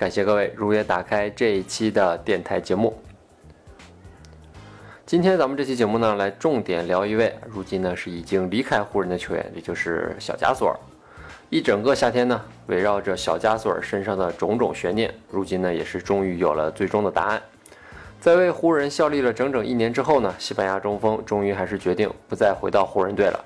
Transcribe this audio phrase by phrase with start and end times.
[0.00, 2.98] 感谢各位如约打开这一期的电台节目。
[5.04, 10.74] 今天咱们这期节目呢，来重点聊一位如今呢是已经离开湖人的球员，也就是小加索尔。
[11.50, 17.42] 一整个夏天呢，围绕着小加索尔身上的种种悬念，如今呢也是终于有了最终的答案。
[18.18, 23.44] 在为湖人效力了整整一年之后呢，西班牙中锋终于还是决定不再回到湖人队了。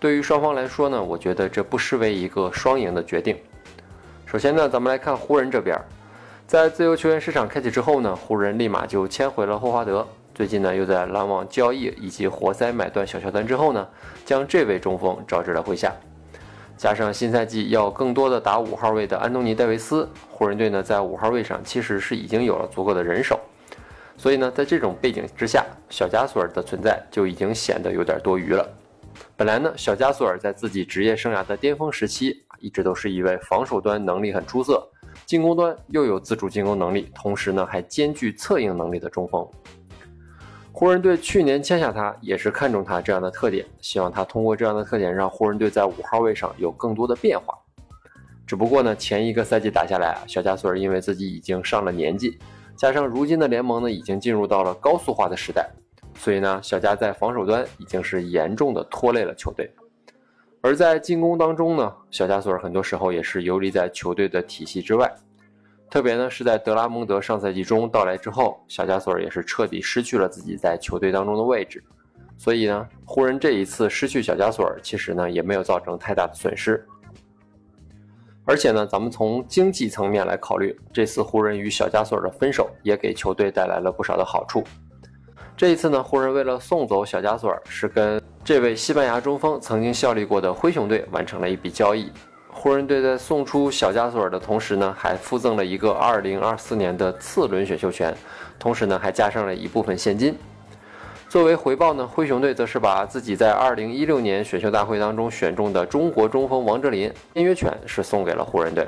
[0.00, 3.36] 对于双方来说呢，我觉得这不失为一个双赢的决定。
[4.36, 5.74] 首先呢，咱们来看湖人这边，
[6.46, 10.06] 在自由球员市场开启之后呢，湖人立马就签回了霍华德。
[10.34, 13.88] 最近呢，又在篮网交易以及活塞买断小乔丹之后呢，
[14.26, 15.90] 将这位中锋招至了麾下。
[16.76, 23.40] 加上新赛季要更多的打五号位的安东尼戴维斯，湖人队呢在五号位上其实是已经有了足够的人手。
[24.18, 28.68] 所以呢，在这种背景之下，小加索尔的存在就已经显得有点多余了。
[29.36, 32.42] 本来呢，小加索尔在自己职业生涯的巅峰时期。
[32.58, 34.82] 一直都是一位防守端能力很出色，
[35.26, 39.46] 进攻端又有自主进攻能力，同时呢还兼具策应能力的中锋。
[40.72, 47.54] 湖人队去年签下他，也是看中他这样的特点，希望他通过这样的特点让湖人队在五号位上有更多的变化。
[48.46, 52.38] 只不过呢，前一个赛季打下来啊，小加索尔因为自己已经上了年纪，
[52.74, 55.68] 加上如今的联盟呢已经进入到了高速化的时代，
[56.18, 59.70] 所以呢，小加在防守端已经是严重的拖累了球队。
[60.62, 65.14] 而在进攻当中呢，小加索尔很多时候也是游离在球队的体系之外，
[65.88, 71.80] 特别呢是在德拉蒙德上赛季中到来之后，小加索尔也是彻底失去了自己在球队当中的位置。
[72.36, 76.84] 所以呢，湖人这一次失去小加索尔，其实呢也没有造成太大的损失。
[78.44, 84.64] 而且呢，咱们从经济层面来考虑，这次湖人与小加索尔的分手也给球队带来了不少的好处。
[85.56, 92.12] 这一次呢，湖人为了送走小加索尔，是跟这位西班牙中锋曾经效力过的灰熊队完成了一笔交易。
[92.50, 98.14] 湖人队在送出小加索尔的同时呢，还附赠了一个2024年的次轮选秀权，
[98.58, 100.36] 同时呢，还加上了一部分现金。
[101.26, 108.86] 作为回报呢，灰熊队则是把自己在2016年选秀大会当中选中的中国中锋王哲林签约权是送给了湖人队。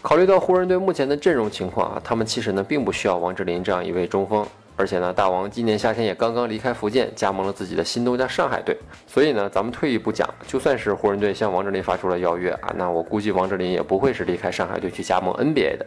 [0.00, 4.46] 考虑到湖人队目前的阵容情况啊，他们其实呢并不需要王哲林这样一位中锋。
[4.76, 8.76] 而且呢，大王今年夏天也刚刚离开福建，加盟了自己的新东家上海队。
[9.06, 15.86] 所以呢，咱们退一步讲，就算是湖人队向王哲林发出了邀约啊，那我估计王哲林也不会是离开上海队去加盟 NBA 的。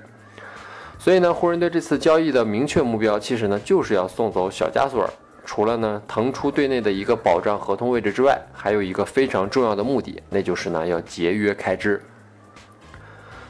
[0.97, 5.09] 所以呢，湖人队这次交易的明确目标，其实呢就是要送走小加索尔。
[5.45, 12.01] 除了呢腾出队内的一个保障合同位置之外，还有一个非常重要的目的，那就是呢要节约开支。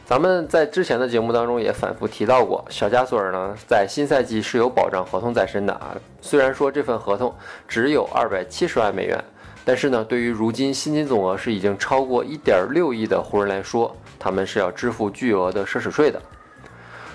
[0.07, 5.93] 咱们在之前的节目当中也反复提到过，小加索尔呢在新赛季是有保障合同在身的啊。
[6.21, 7.35] 虽然说这份合同
[7.67, 9.21] 只有二百七十万美元，
[9.65, 16.21] 但是呢，对于如今薪金总额是已经超过一点六亿的湖人来说，他们是要支付巨额的奢侈税的。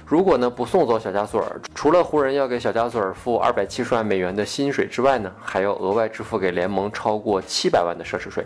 [0.04, 8.44] 如果呢不送走小加索尔，除了湖人要给小加索尔付二百七十万美元的薪水之外呢，还要额外支付给联盟超过七百万的奢侈税。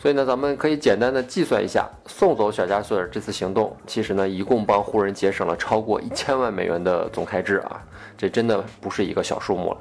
[0.00, 7.82] 所以呢，咱们可以简单的计算一下，送走小加索尔这次行动，其实呢，一共帮湖人节省了超过一千万美元的总开支啊，
[8.16, 9.78] 这真的不是一个小数目了。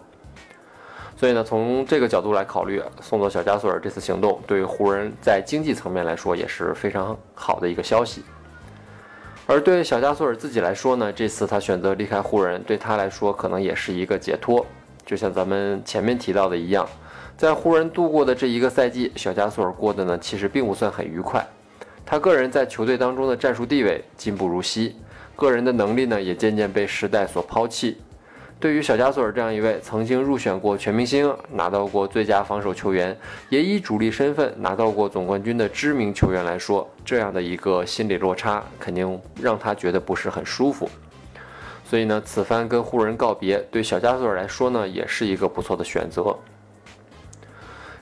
[1.15, 8.23] 所以呢，从这个角度来考虑，送走小加索尔这次行动，对于湖人在经济层面来说也是非常好的一个消息。
[9.45, 14.65] 而对小加索尔自己来说呢，这次他选择离开湖人，对他来说可能也是一个解脱，
[15.05, 16.87] 就像咱们前面提到的一样。
[17.37, 21.45] 在湖人度过的这一个赛季，小加索尔过得呢其实并不算很愉快。
[22.03, 24.95] 他个人在球队当中的战术地位进步如昔，
[25.35, 27.97] 个人的能力呢也渐渐被时代所抛弃。
[28.59, 33.15] 对于小加索尔这样一位曾经入选过全明星、拿到过最佳防守球员，
[33.49, 40.89] 也以主力身份拿到过总冠军的知名球员来说，这样的一个心理落差肯定让他觉得不是很舒服。
[41.85, 46.35] 所以呢，此番跟湖人告别，对小加索尔来说呢，也是一个不错的选择。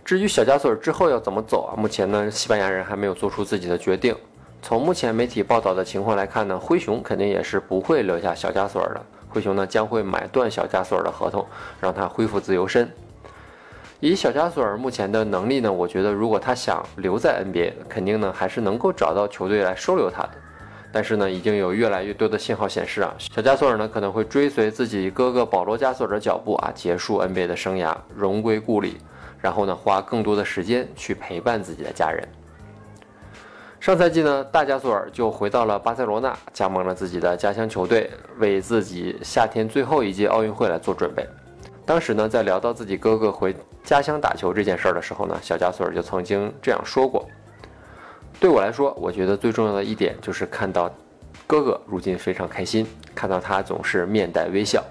[0.06, 1.74] 至于小加索尔之后要怎么走啊？
[1.76, 4.16] 目前呢，西班牙人还没有做出自己的决定。
[4.62, 9.02] 从目前媒体报道的情况来看呢，灰熊肯定也是不会留下小加索尔的。
[9.28, 11.44] 灰熊呢将会买断小加索尔的合同，
[11.82, 12.88] 让他恢复自由身。
[14.00, 20.32] 以小加索尔目前的能力呢，我觉得如果他想留在 NBA，肯定呢还是能够找到球队来收留他的。
[20.92, 28.98] 但是呢，已经有越来越多的信号显示啊，小加索尔呢可能会追随自己哥哥保罗加索尔的脚步啊，结束 NBA 的生涯，荣归故里，
[29.40, 32.28] 然后呢，花更多的时间去陪伴自己的家人。
[33.80, 38.10] 上赛季呢，大加索尔就回到了巴塞罗那，加盟了自己的家乡球队，
[38.40, 41.24] 为自己夏天最后一届奥运会来做准备。
[41.86, 47.28] 当时呢，在聊到自己哥哥回家乡打球这件事儿的时候呢，小加索尔就曾经这样说过。
[48.40, 50.92] 对我来说，我觉得最重要的一点就是看到
[51.46, 54.84] 哥哥如今非常开心，看到他总是面带微笑。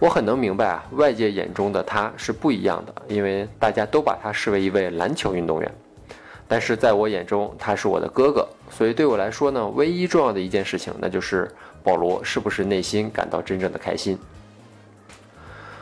[0.00, 5.70] 我很能明白啊，外界眼中的他是不一样的，因为大家都把他视为一位篮球运动员。
[6.48, 11.48] 但是在我眼中，他是我的哥哥，所以对我来说呢，唯一重要的一件事情，那就是
[11.84, 14.18] 保罗是不是内心感到真正的开心。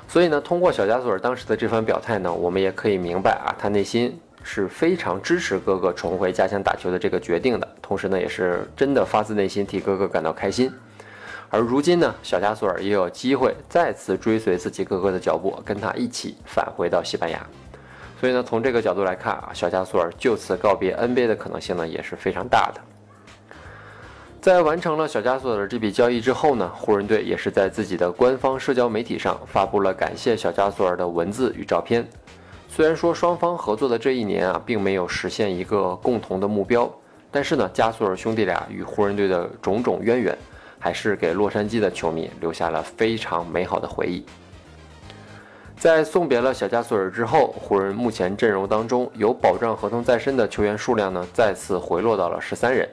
[0.08, 4.18] 所以呢，通过小加索尔当时的这番表态呢，我们也可以明白啊，他内心。
[4.44, 10.72] 是非常支持哥哥重回家乡打球的这个决定的，同时呢，也是真的发自内心替哥哥感到开心。
[11.50, 17.44] 而如今呢，小加索尔也有机会再次追随自己哥哥的脚步，跟他一起返回到西班牙。
[18.20, 22.80] 所以呢，从这个角度来看啊，小加索尔就此告别 NBA 的可能性呢也是非常大的。
[24.40, 32.06] 在完成了小加索尔这笔交易之后呢，湖人队也是在自己的官方社交媒体上发布了感谢小加索尔的文字与照片。
[32.68, 36.88] 虽然说双方合作的这一年啊，并没有实现一个共同的目标，
[37.30, 40.38] 但是呢，加索尔兄弟俩与湖人队的种种渊源，
[40.78, 44.24] 还是给洛杉矶的球迷留下了非常美好的回忆。
[45.76, 52.88] 在送别了小加索尔之后，湖人目前阵容当中有保障合同在身的球员数量呢，再次回落到了十三人。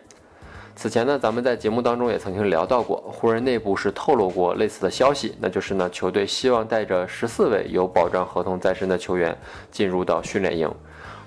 [0.75, 9.35] 此前呢，咱们在节目当中也曾经聊到过，湖人内部是透露过类似的消息，那就是呢，球队希望带着十四位有保障合同在身的球员
[9.71, 10.69] 进入到训练营，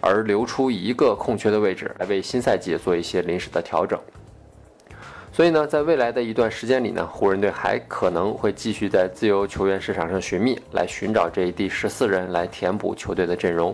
[0.00, 3.98] 而留出一个空缺的位置来为新赛季做一些临时的调整。
[5.38, 13.72] 所以呢，在未来的一段时间里呢，湖人队还可能会继续在自由球员市场上寻觅，来寻找这一第十四人来填补球队的阵容。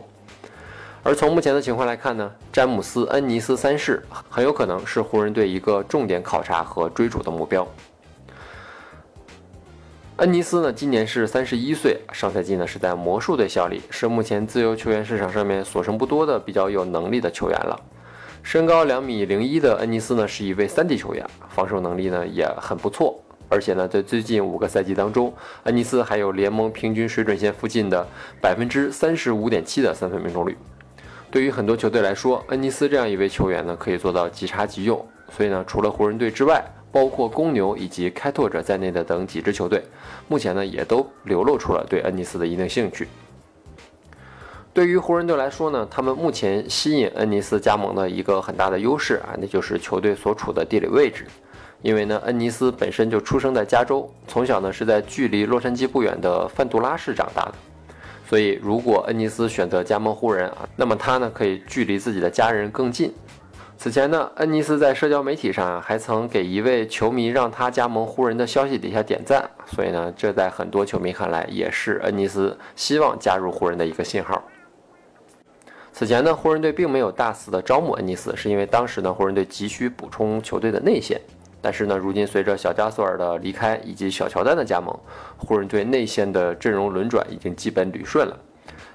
[1.02, 7.66] 而从目前的情况来看呢，詹姆斯·恩尼斯三世很有可能是湖人队一个重点考察和追逐的目标。
[10.16, 17.80] 恩尼斯呢，今年是三十一岁，上赛季呢是在魔术队效力，是目前自由球员市场上面所剩不多的比较有能力的球员了。
[18.44, 23.18] 身高两米零一的恩尼斯呢，是一位三 D 球员，防守能力呢也很不错，
[23.48, 25.32] 而且呢，在最近五个赛季当中，
[25.62, 28.06] 恩尼斯还有联盟平均水准线附近的
[28.42, 30.56] 百分之三十五点七的三分命中率。
[31.30, 35.04] 对于很多球队来说，恩尼斯这样一位球员呢，可以做到即插即用。
[35.34, 36.62] 所以呢，除了湖人队之外，
[36.92, 39.82] 包括公牛以及开拓者在内的等几支球队，
[40.28, 43.08] 目前呢也都流露出了对恩尼斯的一定兴趣。
[44.74, 51.24] 对于湖人队来说呢，他们目前吸引恩尼斯加盟的一个很大的优势啊，那就是球队所处的地理位置。
[51.80, 57.54] 因为呢，恩尼斯本身就出生在加州，从小呢是在距离洛杉矶不远的范杜拉市长大的。
[58.28, 63.14] 所以，如果恩尼斯选择加盟湖人啊，那么他呢可以距离自己的家人更近。
[63.78, 74.42] 此前呢，恩尼斯在社交媒体上还曾给一位球迷让他加盟湖人的消息底下点赞，所以呢，这在很多球迷看来也是恩尼斯希望加入湖人的一个信号。
[75.96, 81.20] 此前呢，湖人队并没有大肆的招募恩尼斯，是因为当时呢，湖人队急需补充球队的内线。
[81.62, 84.92] 但是呢，如今随着小加索尔的离开以及小乔丹的加盟，
[85.36, 88.36] 湖人队内线的阵容轮转已经基本捋顺了。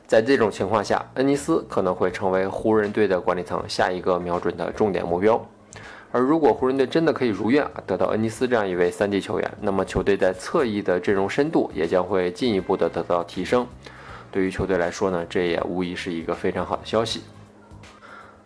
[0.07, 5.41] 在这种情况下，恩尼斯可能会成为湖人队的管理层下一个瞄准的重点目标。
[6.11, 13.65] 而如果湖人队真的可以如愿得到恩尼斯这样一位三 D 球员，那么球队在侧翼的阵容深度也将会进一步的得到提升。
[14.31, 17.21] 对于球队来说呢，这也无疑是一个非常好的消息。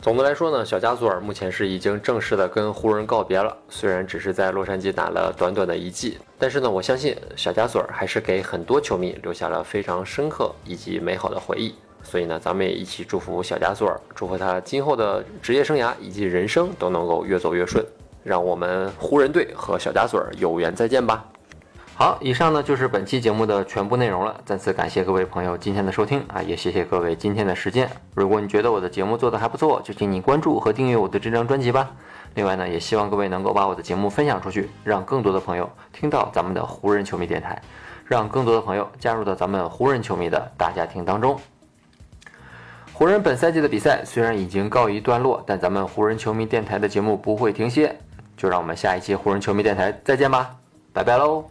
[0.01, 3.55] 总的来说呢，小加索尔目前是已经正式的跟湖人告别了。
[3.69, 11.73] 虽然只是在洛杉矶打了短短的一季，但是呢，我相信小加索尔还是给很多球迷留下了非常深刻以及美好的回忆。
[12.03, 17.81] 所以呢，咱们也一起祝福小加索尔，祝福他今后的职业生涯以及人生都能够越走越顺。
[18.25, 21.25] 让我们湖人队和小加索尔有缘再见吧。
[22.03, 24.37] 好，以上呢就是本期节目的全部内容了。
[24.43, 27.89] 再次感谢各位朋友今天的收听啊，也谢谢各位今天的时间。
[28.13, 31.91] 如果你觉得我的节目做得还不错，就请你关注和订阅我的这张专辑吧。
[32.33, 37.61] 另外呢，也希望各位能够把我的节目分享出去，让更多的朋友听到咱们的湖人球迷电台，
[38.03, 41.39] 让更多的朋友加入到咱们湖人球迷的大家庭当中。
[42.91, 47.97] 湖人本赛季的比赛虽然已经告一段落，但咱们湖人球迷电台的节目不会停歇。
[48.35, 50.53] 就让我们下一期湖人球迷电台再见吧，
[50.91, 51.45] 拜拜喽。